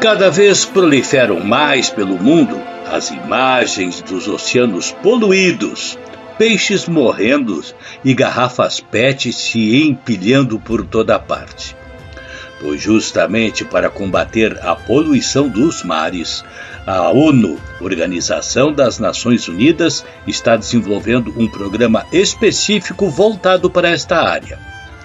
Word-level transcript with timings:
Cada 0.00 0.30
vez 0.30 0.64
proliferam 0.64 1.40
mais 1.40 1.90
pelo 1.90 2.18
mundo 2.18 2.58
as 2.90 3.10
imagens 3.10 4.00
dos 4.00 4.26
oceanos 4.28 4.92
poluídos, 5.02 5.98
peixes 6.38 6.86
morrendo 6.88 7.62
e 8.02 8.14
garrafas 8.14 8.80
PET 8.80 9.30
se 9.30 9.76
empilhando 9.76 10.58
por 10.58 10.86
toda 10.86 11.18
parte. 11.18 11.76
Pois 12.58 12.80
justamente 12.80 13.62
para 13.62 13.90
combater 13.90 14.58
a 14.62 14.74
poluição 14.74 15.46
dos 15.46 15.84
mares, 15.84 16.42
a 16.86 17.10
ONU, 17.10 17.60
Organização 17.78 18.72
das 18.72 18.98
Nações 18.98 19.48
Unidas, 19.48 20.02
está 20.26 20.56
desenvolvendo 20.56 21.34
um 21.36 21.46
programa 21.46 22.06
específico 22.10 23.10
voltado 23.10 23.68
para 23.68 23.90
esta 23.90 24.16
área. 24.16 24.58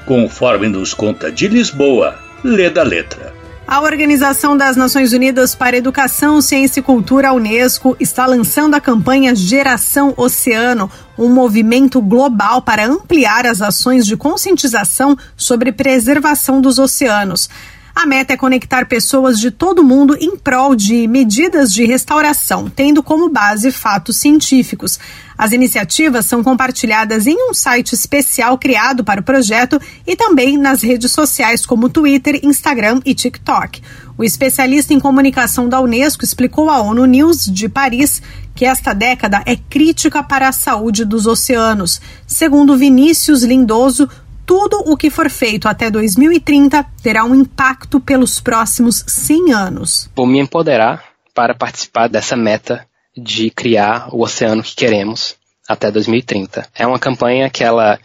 Conforme 0.06 0.70
nos 0.70 0.94
conta 0.94 1.30
de 1.30 1.50
Lisboa, 1.50 2.18
lê 2.42 2.70
da 2.70 2.84
letra. 2.84 3.45
A 3.68 3.82
Organização 3.82 4.56
das 4.56 4.78
Nações 4.78 5.12
Unidas 5.12 5.56
para 5.56 5.76
Educação, 5.76 6.40
Ciência 6.40 6.80
e 6.80 6.84
Cultura, 6.84 7.30
a 7.30 7.34
Unesco, 7.34 7.98
está 8.00 8.28
lançando 8.28 8.76
a 8.76 8.80
campanha 8.80 9.36
Geração 9.36 10.14
Oceano, 10.16 10.90
um 11.18 11.30
movimento 11.30 12.00
global 12.00 12.62
para 12.62 12.86
ampliar 12.86 13.48
as 13.48 13.64
ações 13.64 14.06
de 14.06 14.16
conscientização 14.16 15.18
sobre 15.36 15.72
preservação 15.72 16.62
dos 16.62 16.78
oceanos. 16.78 17.50
A 17.96 18.06
meta 18.06 18.34
é 18.34 18.38
conectar 18.38 18.86
pessoas 18.88 19.40
de 19.40 19.50
todo 19.50 19.82
mundo 19.82 20.18
em 20.20 20.36
prol 20.36 20.76
de 20.76 21.08
medidas 21.08 21.74
de 21.74 21.86
restauração, 21.86 22.70
tendo 22.70 23.02
como 23.02 23.30
base 23.30 23.72
fatos 23.72 24.18
científicos. 24.18 25.00
As 25.38 25.54
iniciativas 25.54 26.26
são 26.26 26.44
compartilhadas 26.44 27.26
em 27.26 27.50
um 27.50 27.54
site 27.54 27.94
especial 27.94 28.58
criado 28.58 29.02
para 29.02 29.22
o 29.22 29.24
projeto 29.24 29.80
e 30.06 30.14
também 30.14 30.58
nas 30.58 30.82
redes 30.82 31.14
sociais 31.14 31.66
como 31.66 31.88
Twitter, 31.88 32.42
Instagram 32.44 33.00
e 33.06 33.16
TikTok. 33.16 33.82
O 34.18 34.26
especialista 34.26 34.94
em 34.94 35.00
comunicação 35.00 35.70
da 35.70 35.80
Unesco 35.80 36.26
explicou 36.26 36.70
à 36.70 36.82
ONU 36.82 37.06
News 37.06 37.46
de 37.46 37.70
Paris 37.70 38.22
que 38.54 38.66
esta 38.66 38.94
década 38.94 39.42
é 39.46 39.56
crítica 39.58 40.24
para 40.24 40.48
a 40.48 40.54
saúde 40.54 41.04
dos 41.04 41.28
oceanos. 41.28 42.00
Segundo 42.26 42.78
Vinícius 42.78 43.44
Lindoso, 43.44 44.10
tudo 44.46 44.78
o 44.86 44.96
que 44.96 45.10
for 45.10 45.30
feito 45.30 45.68
até 45.68 45.90
2030 45.90 46.84
terá 47.02 47.24
um 47.24 47.36
impacto 47.36 48.00
pelos 48.00 48.40
próximos 48.40 49.04
100 49.08 49.54
anos. 49.54 50.10
Vou 50.16 50.28
me 50.28 50.40
empoderar 50.40 51.04
para 51.34 51.54
participar 51.54 52.08
dessa 52.08 52.36
meta 52.36 52.88
de 53.16 53.50
criar 53.50 54.10
o 54.14 54.22
oceano 54.22 54.64
que 54.64 54.76
queremos 54.76 55.36
até 55.68 55.92
2030. 55.92 56.68
É 56.76 56.86
uma 56.86 57.00
campanha 57.00 57.50
que 57.50 57.64
ela 57.64 58.00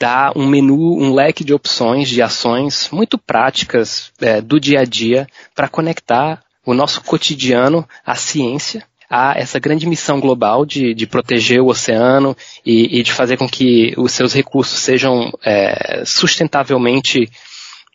dá 0.00 0.32
um 0.34 0.46
menu, 0.46 0.96
um 0.98 1.12
leque 1.12 1.44
de 1.44 1.52
opções, 1.52 2.08
de 2.08 2.22
ações 2.22 2.88
muito 2.90 3.18
práticas 3.18 4.12
é, 4.20 4.40
do 4.40 4.60
dia 4.60 4.80
a 4.80 4.84
dia 4.84 5.26
para 5.54 5.68
conectar 5.68 6.42
o 6.64 6.74
nosso 6.74 7.00
cotidiano 7.02 7.86
à 8.04 8.14
ciência 8.14 8.84
a 9.10 9.34
essa 9.36 9.58
grande 9.58 9.86
missão 9.86 10.20
global 10.20 10.66
de, 10.66 10.92
de 10.92 11.06
proteger 11.06 11.60
o 11.60 11.68
oceano 11.68 12.36
e, 12.64 12.98
e, 12.98 13.02
de 13.02 13.12
fazer 13.12 13.36
com 13.36 13.48
que 13.48 13.94
os 13.96 14.12
seus 14.12 14.34
recursos 14.34 14.78
sejam 14.80 15.32
é, 15.44 16.02
sustentavelmente 16.04 17.30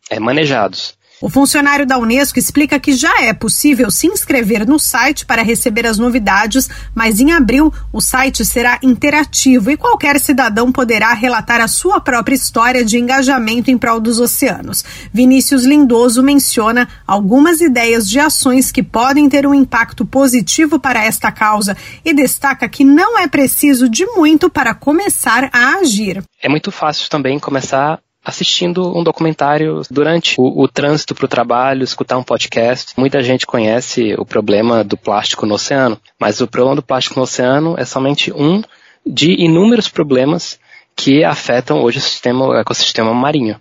é, 0.09 0.19
manejados. 0.19 0.95
O 1.23 1.29
funcionário 1.29 1.85
da 1.85 1.97
Unesco 1.97 2.37
explica 2.37 2.77
que 2.77 2.91
já 2.91 3.21
é 3.21 3.31
possível 3.31 3.89
se 3.89 4.07
inscrever 4.07 4.67
no 4.67 4.77
site 4.77 5.25
para 5.25 5.41
receber 5.41 5.87
as 5.87 5.97
novidades, 5.97 6.69
mas 6.93 7.21
em 7.21 7.31
abril 7.31 7.73
o 7.93 8.01
site 8.01 8.43
será 8.43 8.77
interativo 8.83 9.71
e 9.71 9.77
qualquer 9.77 10.19
cidadão 10.19 10.69
poderá 10.69 11.13
relatar 11.13 11.61
a 11.61 11.67
sua 11.69 12.01
própria 12.01 12.35
história 12.35 12.83
de 12.83 12.97
engajamento 12.97 13.71
em 13.71 13.77
prol 13.77 14.01
dos 14.01 14.19
oceanos. 14.19 14.83
Vinícius 15.13 15.63
Lindoso 15.63 16.21
menciona 16.21 16.89
algumas 17.07 17.61
ideias 17.61 18.05
de 18.09 18.19
ações 18.19 18.69
que 18.69 18.83
podem 18.83 19.29
ter 19.29 19.47
um 19.47 19.53
impacto 19.53 20.05
positivo 20.05 20.77
para 20.77 21.05
esta 21.05 21.31
causa 21.31 21.77
e 22.03 22.13
destaca 22.13 22.67
que 22.67 22.83
não 22.83 23.17
é 23.17 23.29
preciso 23.29 23.87
de 23.87 24.05
muito 24.07 24.49
para 24.49 24.75
começar 24.75 25.49
a 25.53 25.75
agir. 25.75 26.21
É 26.41 26.49
muito 26.49 26.69
fácil 26.69 27.09
também 27.09 27.39
começar 27.39 28.01
assistindo 28.23 28.97
um 28.97 29.03
documentário 29.03 29.81
durante 29.91 30.39
o, 30.39 30.61
o 30.61 30.67
trânsito 30.67 31.13
para 31.13 31.25
o 31.25 31.29
trabalho, 31.29 31.83
escutar 31.83 32.17
um 32.17 32.23
podcast. 32.23 32.93
Muita 32.97 33.21
gente 33.21 33.45
conhece 33.45 34.15
o 34.17 34.25
problema 34.25 34.83
do 34.83 34.95
plástico 34.95 35.45
no 35.45 35.55
oceano, 35.55 35.99
mas 36.19 36.39
o 36.39 36.47
problema 36.47 36.77
do 36.77 36.83
plástico 36.83 37.17
no 37.17 37.23
oceano 37.23 37.75
é 37.77 37.83
somente 37.83 38.31
um 38.31 38.63
de 39.05 39.33
inúmeros 39.43 39.89
problemas 39.89 40.57
que 40.95 41.23
afetam 41.23 41.81
hoje 41.81 41.97
o, 41.97 42.01
sistema, 42.01 42.47
o 42.47 42.55
ecossistema 42.55 43.13
marinho. 43.13 43.59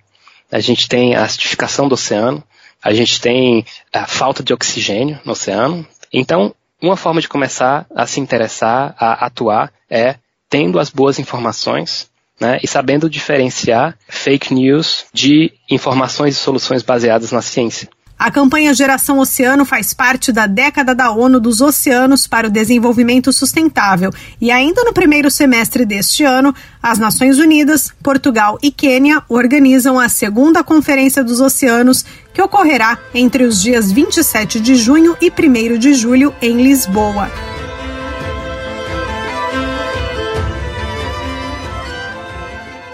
A 0.50 0.60
gente 0.60 0.86
tem 0.86 1.14
a 1.14 1.24
acidificação 1.24 1.88
do 1.88 1.94
oceano, 1.94 2.42
a 2.82 2.92
gente 2.92 3.20
tem 3.20 3.64
a 3.92 4.06
falta 4.06 4.42
de 4.42 4.52
oxigênio 4.52 5.18
no 5.24 5.32
oceano. 5.32 5.84
Então, 6.12 6.54
uma 6.80 6.96
forma 6.96 7.20
de 7.20 7.28
começar 7.28 7.86
a 7.94 8.06
se 8.06 8.20
interessar, 8.20 8.94
a 8.98 9.26
atuar, 9.26 9.72
é 9.88 10.16
tendo 10.48 10.78
as 10.78 10.90
boas 10.90 11.18
informações 11.18 12.10
né, 12.42 12.58
e 12.60 12.66
sabendo 12.66 13.08
diferenciar 13.08 13.96
fake 14.08 14.52
news 14.52 15.04
de 15.14 15.52
informações 15.70 16.34
e 16.34 16.38
soluções 16.38 16.82
baseadas 16.82 17.30
na 17.30 17.40
ciência. 17.40 17.88
A 18.18 18.30
campanha 18.30 18.74
Geração 18.74 19.18
Oceano 19.18 19.64
faz 19.64 19.92
parte 19.94 20.30
da 20.30 20.46
década 20.46 20.94
da 20.94 21.10
ONU 21.10 21.40
dos 21.40 21.60
Oceanos 21.60 22.26
para 22.26 22.46
o 22.46 22.50
Desenvolvimento 22.50 23.32
Sustentável 23.32 24.10
e 24.40 24.50
ainda 24.50 24.84
no 24.84 24.92
primeiro 24.92 25.30
semestre 25.30 25.84
deste 25.84 26.22
ano, 26.24 26.54
as 26.80 26.98
Nações 26.98 27.38
Unidas, 27.38 27.92
Portugal 28.02 28.58
e 28.62 28.70
Quênia 28.70 29.22
organizam 29.28 29.98
a 29.98 30.08
segunda 30.08 30.62
Conferência 30.62 31.24
dos 31.24 31.40
Oceanos, 31.40 32.04
que 32.32 32.42
ocorrerá 32.42 32.98
entre 33.12 33.44
os 33.44 33.60
dias 33.60 33.90
27 33.90 34.60
de 34.60 34.76
junho 34.76 35.16
e 35.20 35.28
1 35.30 35.78
de 35.78 35.94
julho 35.94 36.32
em 36.40 36.62
Lisboa. 36.62 37.51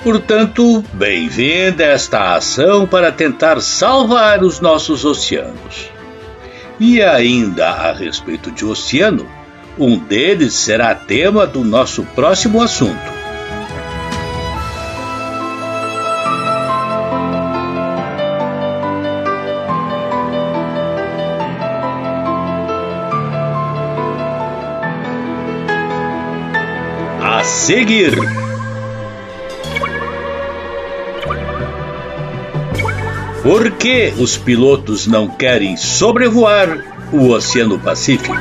Portanto, 0.02 0.84
bem-vinda 0.92 1.84
esta 1.84 2.36
ação 2.36 2.86
para 2.86 3.10
tentar 3.10 3.60
salvar 3.60 4.44
os 4.44 4.60
nossos 4.60 5.04
oceanos. 5.04 5.90
E 6.78 7.02
ainda 7.02 7.68
a 7.68 7.92
respeito 7.92 8.52
de 8.52 8.64
oceano, 8.64 9.28
um 9.76 9.98
deles 9.98 10.54
será 10.54 10.94
tema 10.94 11.46
do 11.46 11.64
nosso 11.64 12.04
próximo 12.14 12.62
assunto. 12.62 13.18
A 27.20 27.42
seguir. 27.42 28.47
Por 33.48 33.70
que 33.70 34.12
os 34.18 34.36
pilotos 34.36 35.06
não 35.06 35.26
querem 35.26 35.74
sobrevoar 35.74 37.08
o 37.10 37.30
Oceano 37.30 37.78
Pacífico? 37.78 38.36